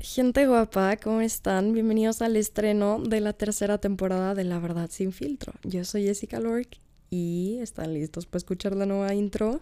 [0.00, 1.72] Gente guapa, ¿cómo están?
[1.72, 5.52] Bienvenidos al estreno de la tercera temporada de La Verdad Sin Filtro.
[5.64, 6.68] Yo soy Jessica Lork
[7.10, 9.58] y están listos para escuchar la nueva intro.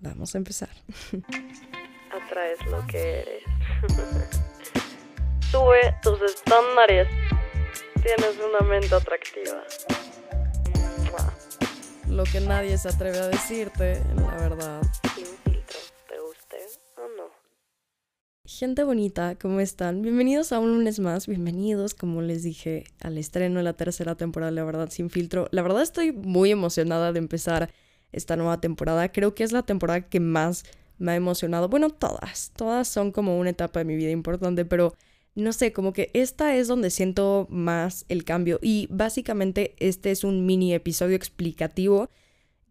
[0.00, 0.68] Vamos a empezar.
[2.12, 3.42] Atraes lo que eres.
[5.50, 7.08] Sube tus estándares.
[7.94, 9.64] Tienes una mente atractiva.
[12.08, 14.82] Lo que nadie se atreve a decirte, la verdad.
[18.60, 20.02] Gente bonita, ¿cómo están?
[20.02, 24.52] Bienvenidos a un lunes más, bienvenidos, como les dije, al estreno de la tercera temporada
[24.52, 25.48] La Verdad Sin Filtro.
[25.50, 27.72] La verdad estoy muy emocionada de empezar
[28.12, 29.10] esta nueva temporada.
[29.12, 30.64] Creo que es la temporada que más
[30.98, 31.70] me ha emocionado.
[31.70, 34.94] Bueno, todas, todas son como una etapa de mi vida importante, pero
[35.34, 38.58] no sé, como que esta es donde siento más el cambio.
[38.60, 42.10] Y básicamente este es un mini episodio explicativo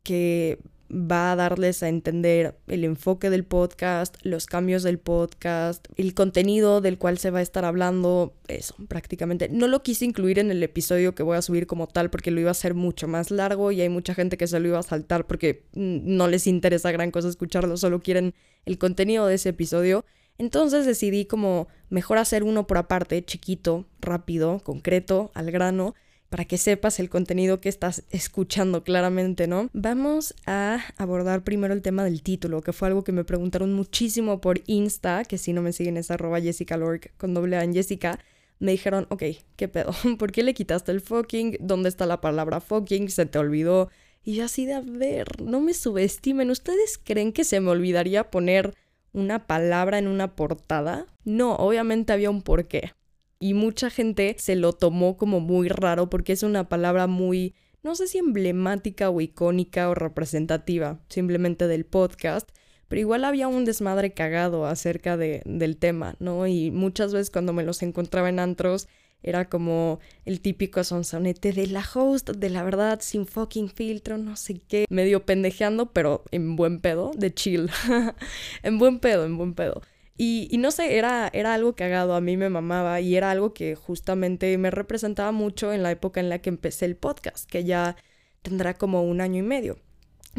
[0.03, 0.59] que
[0.91, 6.81] va a darles a entender el enfoque del podcast, los cambios del podcast, el contenido
[6.81, 9.49] del cual se va a estar hablando, eso, prácticamente.
[9.49, 12.39] No lo quise incluir en el episodio que voy a subir como tal porque lo
[12.39, 14.83] iba a hacer mucho más largo y hay mucha gente que se lo iba a
[14.83, 18.33] saltar porque no les interesa gran cosa escucharlo, solo quieren
[18.65, 20.05] el contenido de ese episodio.
[20.37, 25.95] Entonces decidí como mejor hacer uno por aparte, chiquito, rápido, concreto, al grano,
[26.29, 29.69] para que sepas el contenido que estás escuchando claramente, ¿no?
[29.73, 34.39] Vamos a abordar primero el tema del título, que fue algo que me preguntaron muchísimo
[34.39, 37.73] por Insta, que si no me siguen es arroba Jessica Lork con doble A en
[37.73, 38.19] Jessica.
[38.59, 39.23] Me dijeron, ok,
[39.55, 39.91] ¿qué pedo?
[40.19, 41.57] ¿Por qué le quitaste el fucking?
[41.61, 43.09] ¿Dónde está la palabra fucking?
[43.09, 43.89] ¿Se te olvidó?
[44.23, 46.51] Y yo así de, a ver, no me subestimen.
[46.51, 48.75] ¿Ustedes creen que se me olvidaría poner
[49.13, 51.07] una palabra en una portada?
[51.23, 52.91] No, obviamente había un porqué.
[53.39, 57.95] Y mucha gente se lo tomó como muy raro porque es una palabra muy, no
[57.95, 62.49] sé si emblemática o icónica o representativa simplemente del podcast,
[62.89, 66.47] pero igual había un desmadre cagado acerca de, del tema, ¿no?
[66.47, 68.87] Y muchas veces cuando me los encontraba en antros
[69.21, 74.35] era como el típico sonsonete de la host, de la verdad, sin fucking filtro, no
[74.35, 74.85] sé qué.
[74.89, 77.69] Medio pendejeando, pero en buen pedo, de chill.
[78.63, 79.81] en buen pedo, en buen pedo.
[80.21, 83.75] Y, no sé, era, era algo cagado, a mí me mamaba y era algo que
[83.75, 87.95] justamente me representaba mucho en la época en la que empecé el podcast, que ya
[88.41, 89.79] tendrá como un año y medio.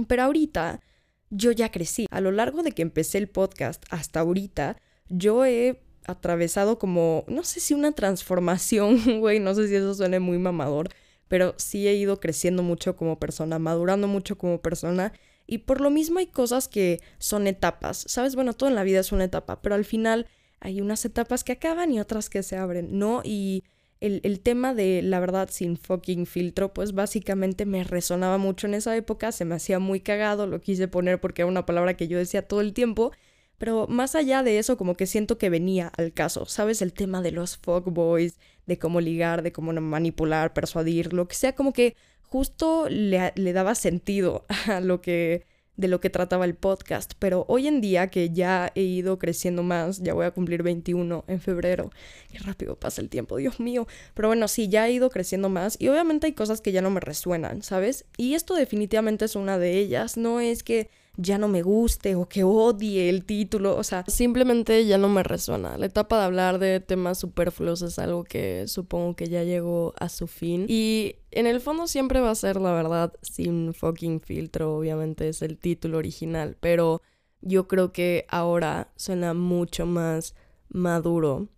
[0.07, 0.83] Pero ahorita
[1.31, 2.07] yo ya crecí.
[2.11, 4.77] A lo largo de que empecé el podcast hasta ahorita,
[5.09, 10.21] yo he atravesado como, no sé si una transformación, güey, no sé si eso suene
[10.21, 10.91] muy mamador,
[11.27, 15.15] pero sí he ido creciendo mucho como persona, madurando mucho como persona.
[15.51, 18.35] Y por lo mismo hay cosas que son etapas, ¿sabes?
[18.37, 20.27] Bueno, todo en la vida es una etapa, pero al final
[20.61, 23.21] hay unas etapas que acaban y otras que se abren, ¿no?
[23.25, 23.65] Y
[24.01, 28.75] el, el, tema de la verdad sin fucking filtro, pues básicamente me resonaba mucho en
[28.75, 32.09] esa época, se me hacía muy cagado, lo quise poner porque era una palabra que
[32.09, 33.13] yo decía todo el tiempo
[33.61, 36.81] pero más allá de eso, como que siento que venía al caso, ¿sabes?
[36.81, 41.55] El tema de los fuckboys, de cómo ligar, de cómo manipular, persuadir, lo que sea,
[41.55, 41.95] como que
[42.31, 45.45] justo le, le daba sentido a lo que
[45.77, 49.63] de lo que trataba el podcast, pero hoy en día que ya he ido creciendo
[49.63, 51.91] más, ya voy a cumplir 21 en febrero,
[52.31, 55.77] qué rápido pasa el tiempo, Dios mío, pero bueno, sí, ya he ido creciendo más
[55.81, 58.05] y obviamente hay cosas que ya no me resuenan, ¿sabes?
[58.19, 62.29] Y esto definitivamente es una de ellas, no es que ya no me guste o
[62.29, 65.77] que odie el título, o sea, simplemente ya no me resuena.
[65.77, 70.09] La etapa de hablar de temas superfluos es algo que supongo que ya llegó a
[70.09, 74.77] su fin y en el fondo siempre va a ser la verdad sin fucking filtro,
[74.77, 77.03] obviamente es el título original, pero
[77.41, 80.35] yo creo que ahora suena mucho más
[80.69, 81.49] maduro,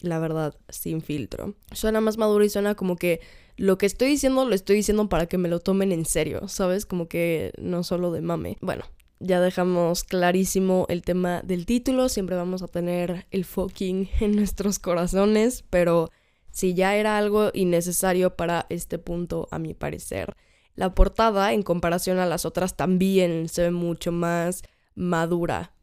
[0.00, 1.54] la verdad, sin filtro.
[1.72, 3.20] Suena más maduro y suena como que
[3.60, 6.86] lo que estoy diciendo lo estoy diciendo para que me lo tomen en serio, ¿sabes?
[6.86, 8.56] Como que no solo de mame.
[8.62, 8.84] Bueno,
[9.18, 14.78] ya dejamos clarísimo el tema del título, siempre vamos a tener el fucking en nuestros
[14.78, 16.10] corazones, pero
[16.50, 20.36] si ya era algo innecesario para este punto, a mi parecer.
[20.74, 24.62] La portada, en comparación a las otras, también se ve mucho más
[24.94, 25.74] madura,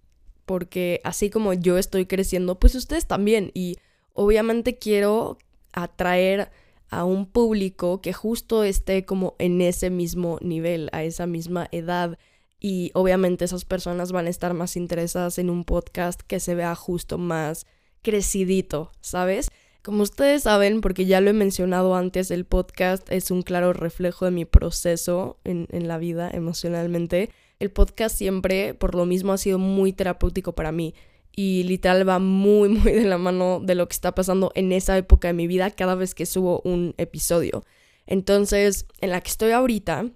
[0.47, 3.77] porque así como yo estoy creciendo, pues ustedes también, y
[4.13, 5.37] obviamente quiero
[5.73, 6.49] atraer
[6.89, 12.17] a un público que justo esté como en ese mismo nivel, a esa misma edad.
[12.59, 16.73] Y obviamente esas personas van a estar más interesadas en un podcast que se vea
[16.75, 17.65] justo más
[18.01, 19.49] crecidito, ¿sabes?
[19.83, 24.25] Como ustedes saben, porque ya lo he mencionado antes, el podcast es un claro reflejo
[24.25, 27.29] de mi proceso en, en la vida emocionalmente.
[27.59, 30.93] El podcast siempre, por lo mismo, ha sido muy terapéutico para mí
[31.37, 34.97] y literal va muy muy de la mano de lo que está pasando en esa
[34.97, 37.63] época de mi vida cada vez que subo un episodio.
[38.05, 40.09] Entonces, en la que estoy ahorita,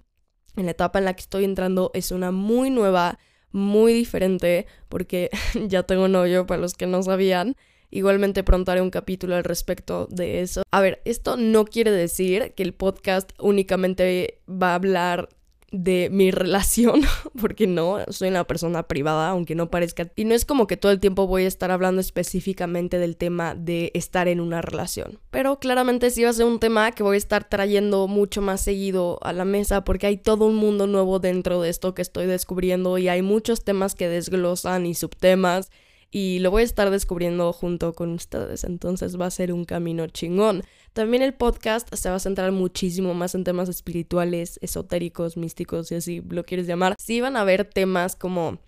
[0.56, 3.20] en la etapa en la que estoy entrando, es una muy nueva,
[3.52, 5.30] muy diferente, porque
[5.68, 7.56] ya tengo novio para los que no sabían.
[7.92, 10.64] Igualmente pronto haré un capítulo al respecto de eso.
[10.72, 15.30] A ver, esto no quiere decir que el podcast únicamente va a hablar
[15.72, 17.02] de mi relación,
[17.40, 20.12] porque no, soy una persona privada, aunque no parezca.
[20.16, 23.56] Y no es como que todo el tiempo voy a estar hablando específicamente del tema
[23.56, 25.20] de estar en una relación.
[25.32, 28.62] Pero claramente sí va a ser un tema que voy a estar trayendo mucho más
[28.62, 32.28] seguido a la mesa, porque hay todo un mundo nuevo dentro de esto que estoy
[32.28, 35.72] descubriendo y hay muchos temas que desglosan y subtemas.
[36.14, 40.08] Y lo voy a estar descubriendo junto con ustedes, entonces va a ser un camino
[40.08, 40.64] chingón.
[40.92, 45.96] También el podcast se va a centrar muchísimo más en temas espirituales, esotéricos, místicos, si
[45.96, 46.96] así lo quieres llamar.
[47.00, 48.60] Sí van a haber temas como,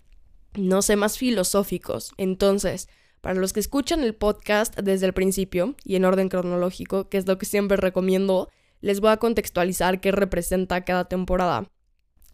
[0.54, 2.12] no sé, más filosóficos.
[2.16, 2.88] Entonces,
[3.20, 7.26] para los que escuchan el podcast desde el principio y en orden cronológico, que es
[7.26, 8.48] lo que siempre recomiendo,
[8.80, 11.70] les voy a contextualizar qué representa cada temporada.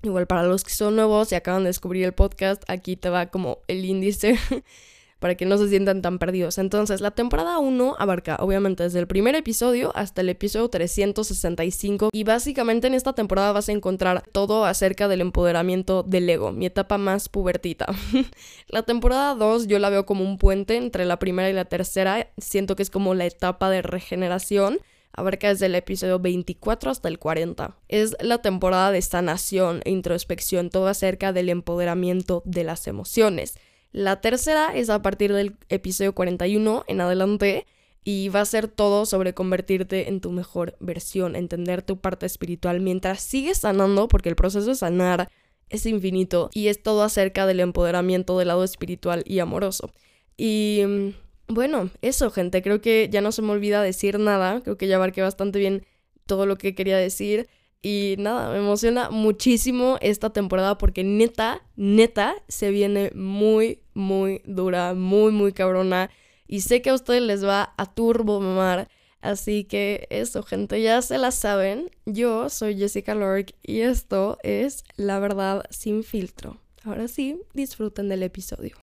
[0.02, 3.26] Igual para los que son nuevos y acaban de descubrir el podcast, aquí te va
[3.26, 4.38] como el índice
[5.20, 6.58] para que no se sientan tan perdidos.
[6.58, 12.24] Entonces, la temporada 1 abarca obviamente desde el primer episodio hasta el episodio 365 y
[12.24, 16.98] básicamente en esta temporada vas a encontrar todo acerca del empoderamiento del ego, mi etapa
[16.98, 17.86] más pubertita.
[18.68, 22.28] la temporada 2 yo la veo como un puente entre la primera y la tercera,
[22.38, 24.80] siento que es como la etapa de regeneración
[25.12, 27.76] abarca desde el episodio 24 hasta el 40.
[27.88, 33.56] Es la temporada de sanación e introspección, todo acerca del empoderamiento de las emociones.
[33.92, 37.66] La tercera es a partir del episodio 41 en adelante
[38.04, 42.80] y va a ser todo sobre convertirte en tu mejor versión, entender tu parte espiritual
[42.80, 45.28] mientras sigues sanando, porque el proceso de sanar
[45.68, 49.92] es infinito y es todo acerca del empoderamiento del lado espiritual y amoroso.
[50.36, 54.76] Y mm, bueno, eso gente, creo que ya no se me olvida decir nada, creo
[54.76, 55.84] que ya abarqué bastante bien
[56.26, 57.48] todo lo que quería decir.
[57.82, 64.94] Y nada, me emociona muchísimo esta temporada porque neta, neta, se viene muy, muy dura,
[64.94, 66.10] muy, muy cabrona.
[66.46, 68.88] Y sé que a ustedes les va a turbo mamar.
[69.22, 71.90] Así que eso, gente, ya se la saben.
[72.06, 76.58] Yo soy Jessica Lork y esto es La Verdad sin filtro.
[76.84, 78.76] Ahora sí, disfruten del episodio.